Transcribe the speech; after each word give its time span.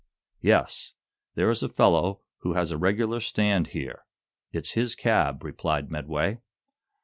"Yes; 0.41 0.93
there 1.35 1.51
is 1.51 1.61
a 1.61 1.69
fellow 1.69 2.21
who 2.39 2.53
has 2.53 2.71
a 2.71 2.77
regular 2.79 3.19
stand 3.19 3.67
here. 3.67 4.03
It's 4.51 4.71
his 4.71 4.95
cab," 4.95 5.43
replied 5.43 5.91
Medway. 5.91 6.39